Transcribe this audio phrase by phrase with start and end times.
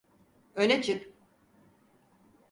[0.55, 1.13] Öne çık!